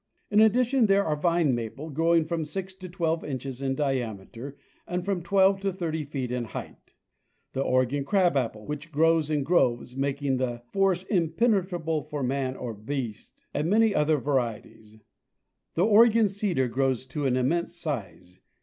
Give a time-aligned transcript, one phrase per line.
[0.31, 2.77] In addition, there are the vine maple, growing from ale John H.
[2.81, 3.21] Mitchell— Oregon 6 to.
[3.21, 6.93] 12 inches in diameter and from 12 to 30 feet in height;
[7.53, 12.73] the Oregon crab apple, which grows in groves, making the forest impenetrable for man or
[12.73, 14.97] beast; and many other varieties.
[15.75, 18.39] The Oregon cedar grows to an immense size.